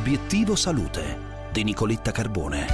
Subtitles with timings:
[0.00, 1.18] Obiettivo Salute
[1.50, 2.66] di Nicoletta Carbone.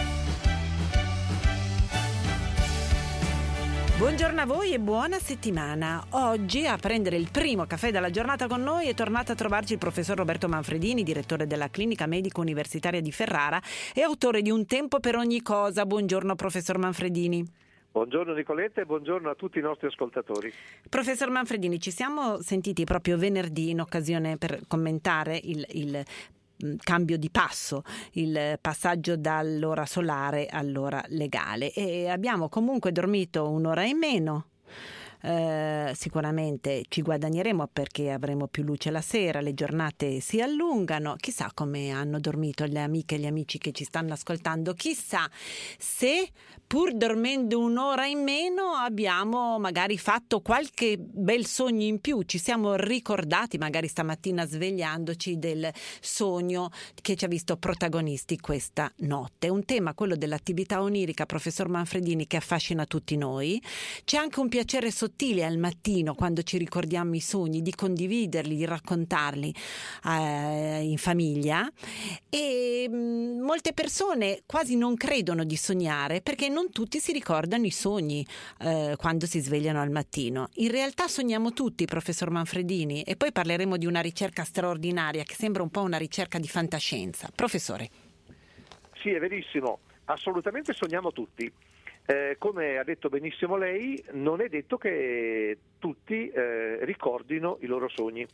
[3.96, 6.04] Buongiorno a voi e buona settimana.
[6.10, 9.78] Oggi a prendere il primo caffè della giornata con noi è tornato a trovarci il
[9.78, 13.60] professor Roberto Manfredini, direttore della Clinica Medico Universitaria di Ferrara
[13.94, 15.86] e autore di Un tempo per ogni cosa.
[15.86, 17.42] Buongiorno professor Manfredini.
[17.90, 20.52] Buongiorno Nicoletta e buongiorno a tutti i nostri ascoltatori.
[20.90, 26.04] Professor Manfredini, ci siamo sentiti proprio venerdì in occasione per commentare il, il
[26.82, 27.82] cambio di passo,
[28.12, 34.46] il passaggio dall'ora solare all'ora legale e abbiamo comunque dormito un'ora in meno.
[35.24, 41.50] Eh, sicuramente ci guadagneremo perché avremo più luce la sera, le giornate si allungano, chissà
[41.54, 45.26] come hanno dormito le amiche e gli amici che ci stanno ascoltando, chissà
[45.78, 46.28] se
[46.66, 52.74] pur dormendo un'ora in meno abbiamo magari fatto qualche bel sogno in più, ci siamo
[52.74, 56.68] ricordati magari stamattina svegliandoci del sogno
[57.00, 59.48] che ci ha visto protagonisti questa notte.
[59.48, 63.62] Un tema, quello dell'attività onirica, professor Manfredini, che affascina tutti noi.
[64.04, 68.64] C'è anche un piacere sottile al mattino quando ci ricordiamo i sogni, di condividerli, di
[68.64, 69.54] raccontarli
[70.06, 71.70] eh, in famiglia
[72.28, 77.64] e mh, mm, molte persone quasi non credono di sognare perché non tutti si ricordano
[77.64, 78.26] i sogni
[78.60, 80.48] eh, quando si svegliano al mattino.
[80.54, 85.62] In realtà sogniamo tutti, professor Manfredini, e poi parleremo di una ricerca straordinaria che sembra
[85.62, 87.30] un po' una ricerca di fantascienza.
[87.34, 87.88] Professore.
[89.00, 91.52] Sì, è verissimo, assolutamente sogniamo tutti.
[92.06, 97.88] Eh, come ha detto benissimo lei, non è detto che tutti eh, ricordino i loro
[97.88, 98.26] sogni,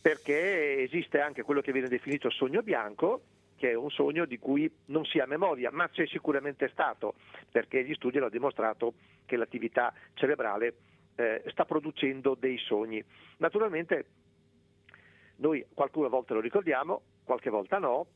[0.00, 3.22] perché esiste anche quello che viene definito sogno bianco,
[3.56, 7.14] che è un sogno di cui non si ha memoria, ma c'è sicuramente stato,
[7.50, 8.94] perché gli studi hanno dimostrato
[9.26, 10.74] che l'attività cerebrale
[11.16, 13.04] eh, sta producendo dei sogni.
[13.38, 14.04] Naturalmente
[15.36, 18.06] noi qualcuna volta lo ricordiamo, qualche volta no,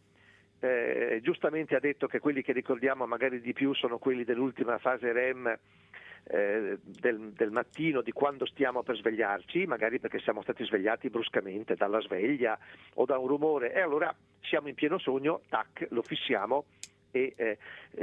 [0.64, 5.12] eh, giustamente ha detto che quelli che ricordiamo magari di più sono quelli dell'ultima fase
[5.12, 5.46] REM
[6.24, 11.74] eh, del, del, mattino, di quando stiamo per svegliarci, magari perché siamo stati svegliati bruscamente
[11.74, 12.58] dalla sveglia
[12.94, 13.74] o da un rumore.
[13.74, 16.64] E allora siamo in pieno sogno, tac, lo fissiamo
[17.14, 17.58] e eh,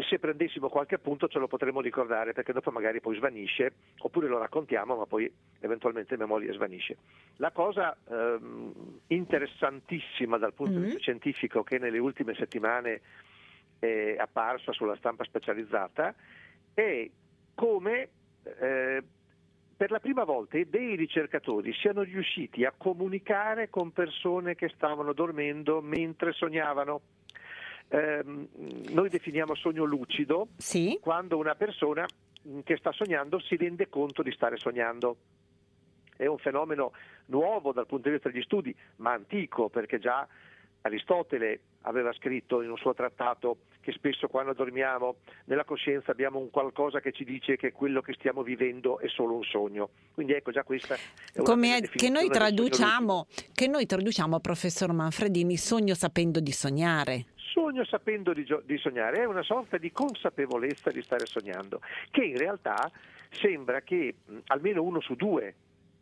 [0.07, 4.37] se prendessimo qualche appunto ce lo potremmo ricordare perché dopo magari poi svanisce oppure lo
[4.37, 5.29] raccontiamo ma poi
[5.59, 6.95] eventualmente memoria svanisce.
[7.35, 8.71] La cosa ehm,
[9.07, 10.81] interessantissima dal punto mm-hmm.
[10.81, 13.01] di vista scientifico che nelle ultime settimane
[13.79, 16.15] è apparsa sulla stampa specializzata
[16.73, 17.09] è
[17.53, 18.09] come
[18.43, 19.03] eh,
[19.75, 25.81] per la prima volta dei ricercatori siano riusciti a comunicare con persone che stavano dormendo
[25.81, 27.01] mentre sognavano.
[27.93, 30.97] Eh, noi definiamo sogno lucido sì.
[31.01, 32.05] quando una persona
[32.63, 35.17] che sta sognando si rende conto di stare sognando.
[36.15, 36.93] È un fenomeno
[37.25, 40.25] nuovo dal punto di vista degli studi, ma antico perché già
[40.81, 46.49] Aristotele aveva scritto in un suo trattato che spesso quando dormiamo nella coscienza abbiamo un
[46.51, 49.89] qualcosa che ci dice che quello che stiamo vivendo è solo un sogno.
[50.13, 55.95] Quindi ecco già questa è Come che noi traduciamo, che noi traduciamo professor Manfredini sogno
[55.95, 57.25] sapendo di sognare.
[57.61, 61.79] Sogno sapendo di, di sognare è una sorta di consapevolezza di stare sognando,
[62.09, 62.89] che in realtà
[63.29, 65.53] sembra che mh, almeno uno su due,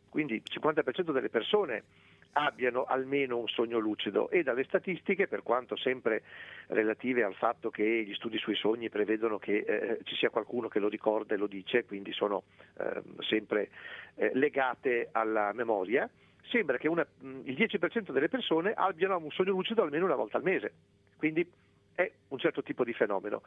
[0.07, 1.83] quindi il 50% delle persone
[2.31, 4.29] abbiano almeno un sogno lucido.
[4.29, 6.23] E dalle statistiche, per quanto sempre
[6.67, 10.79] relative al fatto che gli studi sui sogni prevedono che eh, ci sia qualcuno che
[10.79, 12.43] lo ricorda e lo dice, quindi sono
[12.77, 13.69] eh, sempre
[14.15, 16.09] eh, legate alla memoria,
[16.43, 20.43] sembra che una, il 10% delle persone abbiano un sogno lucido almeno una volta al
[20.43, 20.71] mese,
[21.19, 21.47] quindi
[21.93, 23.43] è un certo tipo di fenomeno.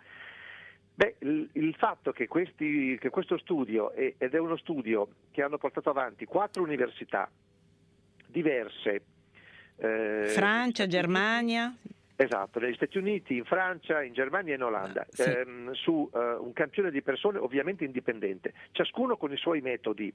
[0.95, 5.57] Beh, il, il, fatto che, questi, che questo studio, ed è uno studio che hanno
[5.57, 7.31] portato avanti quattro università
[8.27, 9.03] diverse.
[9.77, 11.75] Eh, Francia, Germania?
[12.15, 15.23] Esatto, negli Stati Uniti, in Francia, in Germania e in Olanda, sì.
[15.23, 20.13] ehm, su eh, un campione di persone ovviamente indipendente, ciascuno con i suoi metodi,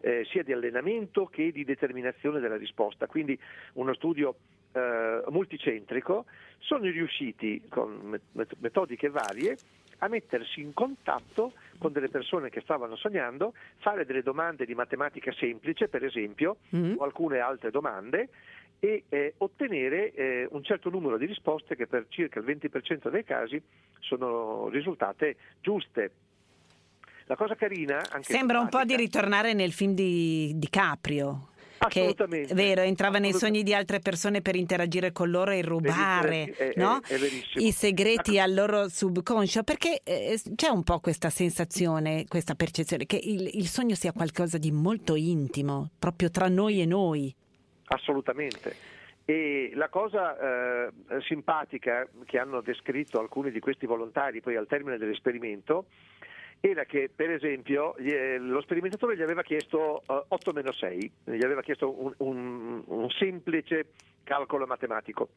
[0.00, 3.38] eh, sia di allenamento che di determinazione della risposta, quindi
[3.74, 4.36] uno studio
[4.76, 6.26] eh, multicentrico,
[6.58, 8.18] sono riusciti con
[8.58, 9.56] metodiche varie
[9.98, 15.32] a mettersi in contatto con delle persone che stavano sognando, fare delle domande di matematica
[15.32, 16.96] semplice, per esempio, mm-hmm.
[16.98, 18.28] o alcune altre domande,
[18.78, 23.24] e eh, ottenere eh, un certo numero di risposte che per circa il 20% dei
[23.24, 23.62] casi
[24.00, 26.10] sono risultate giuste.
[27.24, 27.96] La cosa carina...
[28.10, 31.54] Anche Sembra un po' di ritornare nel film di, di Caprio
[31.88, 36.52] che è vero, entrava nei sogni di altre persone per interagire con loro e rubare
[36.56, 37.00] è, no?
[37.06, 37.16] è,
[37.56, 43.20] i segreti al loro subconscio, perché eh, c'è un po' questa sensazione, questa percezione che
[43.22, 47.34] il, il sogno sia qualcosa di molto intimo, proprio tra noi e noi.
[47.88, 48.94] Assolutamente.
[49.24, 50.92] E la cosa eh,
[51.22, 55.86] simpatica che hanno descritto alcuni di questi volontari poi al termine dell'esperimento
[56.60, 57.94] era che per esempio
[58.38, 63.10] lo sperimentatore gli aveva chiesto uh, 8 meno 6, gli aveva chiesto un, un, un,
[63.10, 63.88] semplice
[64.24, 65.28] calcolo matematico,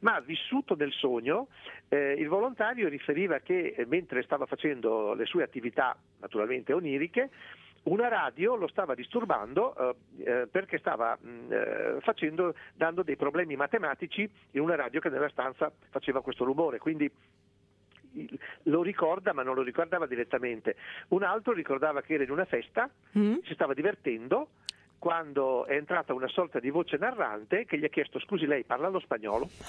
[0.00, 1.48] ma vissuto nel sogno
[1.88, 7.30] eh, il volontario riferiva che eh, mentre stava facendo le sue attività naturalmente oniriche,
[7.84, 13.16] una radio lo stava disturbando eh, eh perché stava mh, mm, eh, facendo, dando dei
[13.16, 16.78] problemi matematici in una radio che nella stanza faceva questo rumore.
[16.78, 17.10] Quindi
[18.64, 20.76] lo ricorda ma non lo ricordava direttamente.
[21.08, 22.88] Un altro ricordava che era in una festa,
[23.18, 23.38] mm.
[23.44, 24.48] si stava divertendo
[24.98, 28.88] quando è entrata una sorta di voce narrante che gli ha chiesto scusi lei parla
[28.88, 29.48] lo spagnolo?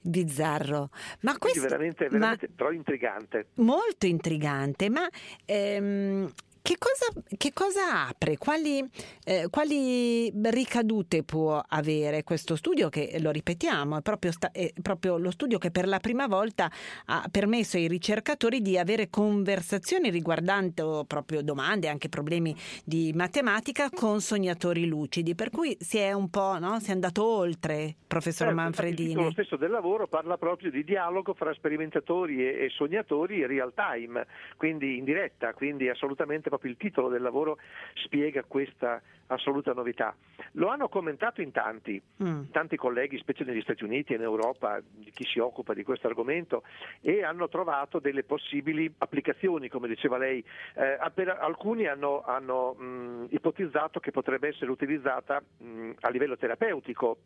[0.00, 0.90] bizzarro.
[1.20, 3.48] Ma questo, veramente, veramente ma, però intrigante.
[3.54, 5.08] Molto intrigante, ma
[5.44, 6.28] ehm,
[6.62, 8.36] che cosa, che cosa, apre?
[8.36, 8.84] Quali,
[9.24, 15.16] eh, quali, ricadute può avere questo studio che, lo ripetiamo, è proprio, sta, è proprio,
[15.16, 16.70] lo studio che per la prima volta
[17.06, 22.54] ha permesso ai ricercatori di avere conversazioni riguardanti proprio domande, anche problemi
[22.84, 26.78] di matematica con sognatori lucidi, per cui si è un po', no?
[26.80, 29.14] si è andato oltre, professor certo, Manfredini.
[29.14, 34.26] Lo stesso del lavoro parla proprio di dialogo fra sperimentatori e, e sognatori real time,
[34.56, 37.56] quindi in diretta, quindi assolutamente proprio il titolo del lavoro
[37.94, 40.14] spiega questa assoluta novità.
[40.52, 42.50] Lo hanno commentato in tanti, mm.
[42.50, 46.06] tanti colleghi, specie negli Stati Uniti e in Europa, di chi si occupa di questo
[46.08, 46.62] argomento,
[47.00, 50.44] e hanno trovato delle possibili applicazioni, come diceva lei.
[50.74, 50.98] Eh,
[51.38, 57.18] alcuni hanno, hanno mh, ipotizzato che potrebbe essere utilizzata mh, a livello terapeutico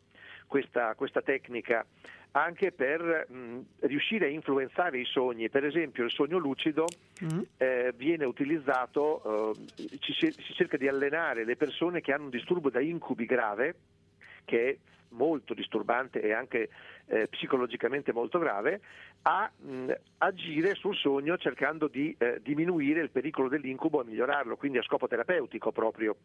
[0.47, 1.85] questa, questa tecnica
[2.35, 5.49] anche per mh, riuscire a influenzare i sogni.
[5.49, 6.85] Per esempio il sogno lucido
[7.23, 7.39] mm.
[7.57, 12.69] eh, viene utilizzato, eh, ci, si cerca di allenare le persone che hanno un disturbo
[12.69, 13.75] da incubi grave,
[14.43, 14.77] che è
[15.09, 16.69] molto disturbante e anche
[17.05, 18.81] eh, psicologicamente molto grave,
[19.21, 24.77] a mh, agire sul sogno cercando di eh, diminuire il pericolo dell'incubo e migliorarlo, quindi
[24.77, 26.17] a scopo terapeutico proprio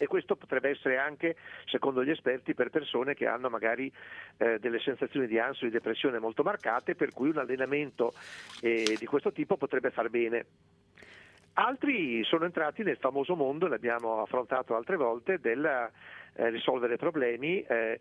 [0.00, 1.36] e questo potrebbe essere anche,
[1.66, 3.92] secondo gli esperti, per persone che hanno magari
[4.38, 8.14] eh, delle sensazioni di ansia o di depressione molto marcate, per cui un allenamento
[8.62, 10.46] eh, di questo tipo potrebbe far bene.
[11.52, 18.00] Altri sono entrati nel famoso mondo, l'abbiamo affrontato altre volte, del eh, risolvere problemi, eh,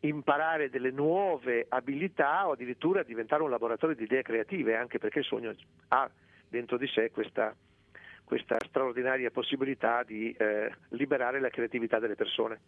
[0.00, 5.24] imparare delle nuove abilità o addirittura diventare un laboratorio di idee creative, anche perché il
[5.24, 5.52] sogno
[5.88, 6.08] ha
[6.48, 7.52] dentro di sé questa
[8.30, 12.60] questa straordinaria possibilità di eh, liberare la creatività delle persone.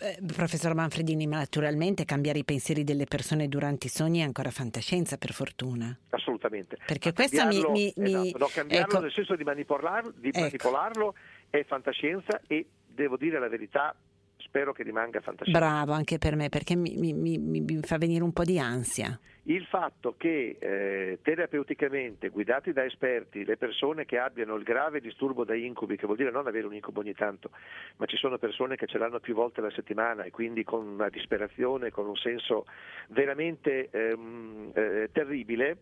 [0.00, 4.50] Eh, professor Manfredini, ma naturalmente cambiare i pensieri delle persone durante i sogni è ancora
[4.50, 5.94] fantascienza, per fortuna.
[6.08, 6.78] Assolutamente.
[6.86, 7.62] Perché questo mi...
[7.68, 10.40] mi, esatto, no, cambiarlo ecco, nel senso di manipolarlo, di ecco.
[10.40, 11.14] manipolarlo
[11.50, 13.94] è fantascienza e devo dire la verità,
[14.56, 15.58] spero che rimanga fantascienza.
[15.58, 19.18] Bravo, anche per me, perché mi, mi, mi, mi fa venire un po' di ansia.
[19.48, 25.44] Il fatto che eh, terapeuticamente, guidati da esperti, le persone che abbiano il grave disturbo
[25.44, 27.50] da incubi, che vuol dire non avere un incubo ogni tanto,
[27.98, 31.10] ma ci sono persone che ce l'hanno più volte alla settimana e quindi con una
[31.10, 32.64] disperazione, con un senso
[33.08, 35.76] veramente ehm, eh, terribile,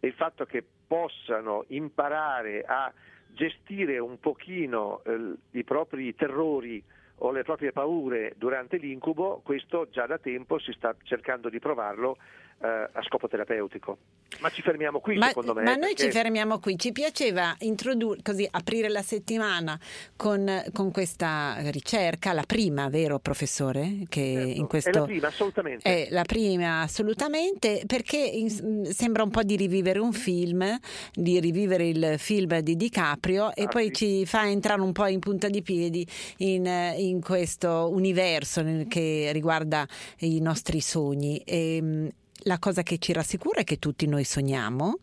[0.00, 2.92] il fatto che possano imparare a
[3.28, 6.82] gestire un pochino eh, i propri terrori
[7.22, 12.16] o le proprie paure durante l'incubo, questo già da tempo si sta cercando di provarlo
[12.60, 13.98] a scopo terapeutico.
[14.40, 15.62] Ma ci fermiamo qui, ma, secondo me.
[15.62, 16.78] Ma noi ci fermiamo qui.
[16.78, 19.78] Ci piaceva introdurre, così, aprire la settimana
[20.14, 24.04] con, con, questa ricerca, la prima, vero professore?
[24.08, 24.60] Che certo.
[24.60, 24.90] in questo...
[24.90, 25.82] È la prima, assolutamente.
[25.82, 30.78] È la prima, assolutamente, perché in, sembra un po' di rivivere un film,
[31.12, 33.92] di rivivere il film di DiCaprio e ah, poi sì.
[33.94, 36.06] ci fa entrare un po' in punta di piedi
[36.38, 39.86] in, in questo universo che riguarda
[40.18, 41.38] i nostri sogni.
[41.38, 42.10] E, ehm,
[42.44, 44.98] la cosa che ci rassicura è che tutti noi sogniamo,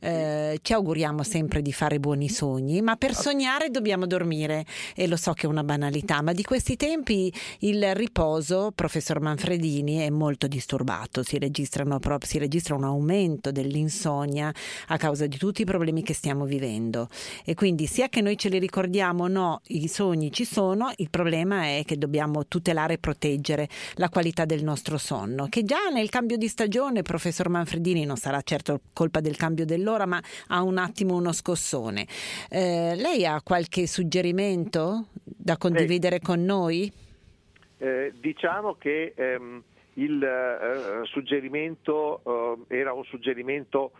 [0.00, 5.16] eh, ci auguriamo sempre di fare buoni sogni, ma per sognare dobbiamo dormire e lo
[5.16, 10.46] so che è una banalità, ma di questi tempi il riposo, professor Manfredini, è molto
[10.46, 14.52] disturbato, si, si registra un aumento dell'insonnia
[14.88, 17.08] a causa di tutti i problemi che stiamo vivendo.
[17.44, 21.10] E quindi sia che noi ce li ricordiamo o no, i sogni ci sono, il
[21.10, 26.08] problema è che dobbiamo tutelare e proteggere la qualità del nostro sonno, che già nel
[26.08, 30.62] cambio di stagione ragione, professor Manfredini, non sarà certo colpa del cambio dell'ora, ma ha
[30.62, 32.06] un attimo uno scossone.
[32.48, 36.90] Eh, lei ha qualche suggerimento da condividere eh, con noi?
[37.76, 39.62] Eh, diciamo che ehm,
[39.94, 43.92] il eh, suggerimento eh, era un suggerimento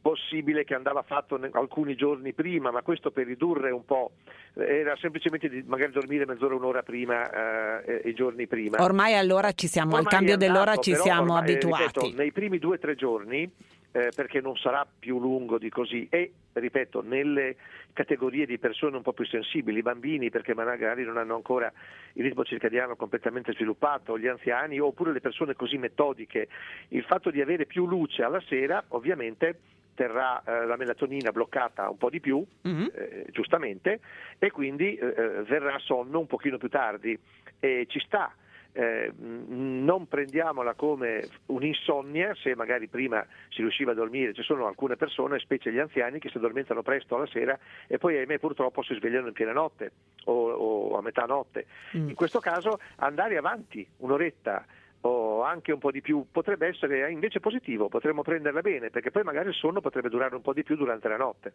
[0.00, 4.12] possibile che andava fatto alcuni giorni prima, ma questo per ridurre un po',
[4.54, 8.82] era semplicemente di magari dormire mezz'ora, un'ora prima eh, i giorni prima.
[8.82, 11.82] Ormai allora ci siamo, ormai al cambio andato, dell'ora ci siamo ormai, abituati.
[11.82, 13.50] Ripeto, nei primi due o tre giorni
[13.92, 17.56] eh, perché non sarà più lungo di così e, ripeto, nelle
[17.92, 21.70] categorie di persone un po' più sensibili, i bambini perché magari non hanno ancora
[22.14, 26.48] il ritmo circadiano completamente sviluppato, gli anziani oppure le persone così metodiche,
[26.88, 29.58] il fatto di avere più luce alla sera ovviamente
[30.00, 32.86] terrà eh, la melatonina bloccata un po' di più, mm-hmm.
[32.94, 34.00] eh, giustamente,
[34.38, 37.18] e quindi eh, eh, verrà sonno un pochino più tardi.
[37.58, 38.32] E ci sta
[38.72, 44.96] eh, non prendiamola come un'insonnia se magari prima si riusciva a dormire, ci sono alcune
[44.96, 48.94] persone, specie gli anziani, che si addormentano presto alla sera e poi ahimè purtroppo si
[48.94, 49.92] svegliano in piena notte
[50.24, 51.66] o, o a metà notte.
[51.94, 52.08] Mm.
[52.08, 54.64] In questo caso andare avanti un'oretta
[55.02, 59.22] o anche un po' di più potrebbe essere invece positivo, potremmo prenderla bene perché poi
[59.22, 61.52] magari il sonno potrebbe durare un po' di più durante la notte.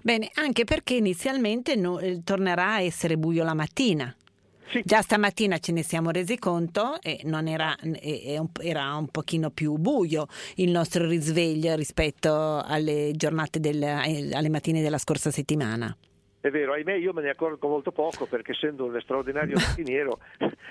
[0.00, 4.14] Bene, anche perché inizialmente no, eh, tornerà a essere buio la mattina.
[4.70, 4.82] Sì.
[4.84, 7.74] Già stamattina ce ne siamo resi conto e era,
[8.60, 10.26] era, un pochino più buio
[10.56, 15.96] il nostro risveglio rispetto alle giornate del, alle mattine della scorsa settimana.
[16.40, 20.20] È vero, ahimè io me ne accorgo molto poco perché essendo un straordinario mattiniero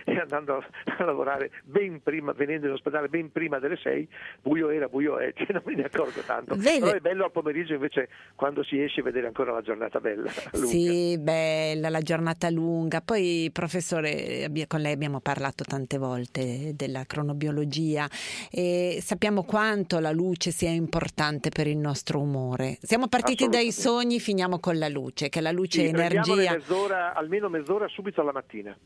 [0.05, 4.07] e andando a lavorare ben prima, venendo in ospedale ben prima delle 6,
[4.41, 6.55] buio era, buio è, cioè non me ne accorgo tanto.
[6.55, 6.79] Vede.
[6.79, 10.31] Però è bello al pomeriggio invece quando si esce vedere ancora la giornata bella.
[10.53, 10.67] Lunga.
[10.67, 13.01] Sì, bella, la giornata lunga.
[13.01, 18.07] Poi professore, con lei abbiamo parlato tante volte della cronobiologia
[18.49, 22.77] e sappiamo quanto la luce sia importante per il nostro umore.
[22.81, 26.53] Siamo partiti dai sogni, finiamo con la luce, che la luce sì, energia.
[26.53, 28.77] Mezz'ora, almeno mezz'ora subito alla mattina.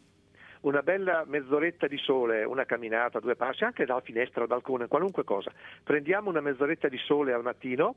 [0.62, 5.24] Una bella mezz'oretta di sole, una camminata, due passi, anche dalla finestra, dal balcone, qualunque
[5.24, 5.51] cosa.
[5.84, 7.96] Prendiamo una mezz'oretta di sole al mattino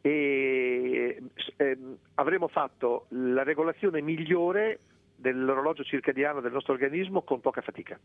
[0.00, 1.20] e
[1.56, 1.78] eh,
[2.14, 4.78] avremo fatto la regolazione migliore
[5.16, 7.98] dell'orologio circadiano del nostro organismo con poca fatica.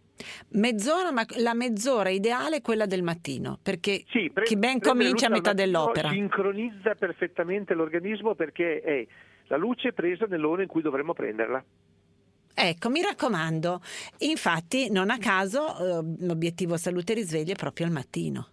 [0.53, 5.27] Mezz'ora, ma la mezz'ora ideale è quella del mattino, perché sì, pre- chi ben comincia
[5.27, 6.09] a metà dell'opera.
[6.09, 9.05] Sincronizza perfettamente l'organismo perché è
[9.51, 11.63] la luce presa nell'ora in cui dovremmo prenderla.
[12.53, 13.81] Ecco, mi raccomando,
[14.19, 18.47] infatti non a caso eh, l'obiettivo salute risveglia è proprio al mattino.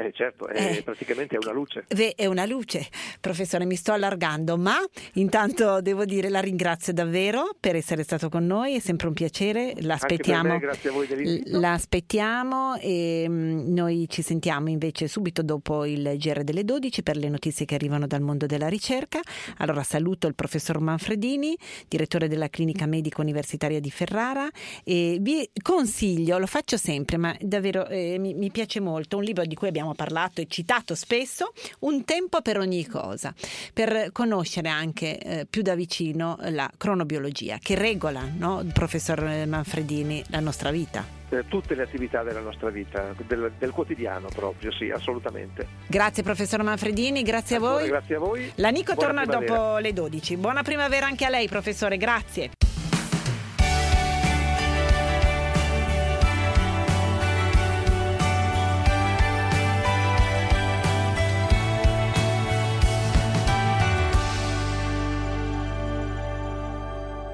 [0.00, 1.84] Eh, certo, è eh, praticamente è una luce.
[2.16, 2.86] È una luce,
[3.20, 4.76] professore, mi sto allargando, ma
[5.14, 9.74] intanto devo dire la ringrazio davvero per essere stato con noi, è sempre un piacere,
[9.80, 10.58] l'aspettiamo.
[10.58, 11.60] Grazie a voi dell'invito.
[11.60, 17.28] L'aspettiamo e mm, noi ci sentiamo invece subito dopo il GR delle 12 per le
[17.28, 19.20] notizie che arrivano dal mondo della ricerca.
[19.58, 21.54] Allora saluto il professor Manfredini,
[21.88, 24.48] direttore della clinica medica universitaria di Ferrara
[24.82, 29.44] e vi consiglio, lo faccio sempre, ma davvero eh, mi, mi piace molto, un libro
[29.44, 33.34] di cui abbiamo abbiamo parlato e citato spesso, un tempo per ogni cosa,
[33.72, 40.40] per conoscere anche eh, più da vicino la cronobiologia che regola, no, professor Manfredini, la
[40.40, 45.64] nostra vita tutte le attività della nostra vita, del, del, quotidiano proprio, sì, assolutamente.
[45.86, 47.86] Grazie professor Manfredini, grazie a voi.
[47.86, 48.50] Grazie a voi.
[48.56, 49.54] La Nico Buona torna primavera.
[49.54, 50.36] dopo le 12.
[50.38, 52.50] Buona primavera anche a lei professore, grazie.